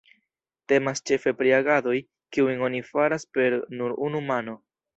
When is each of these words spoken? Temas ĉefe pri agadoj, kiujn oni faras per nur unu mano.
Temas 0.71 1.01
ĉefe 1.09 1.33
pri 1.41 1.53
agadoj, 1.59 1.93
kiujn 2.37 2.65
oni 2.71 2.81
faras 2.89 3.29
per 3.39 3.61
nur 3.79 3.97
unu 4.09 4.27
mano. 4.33 4.61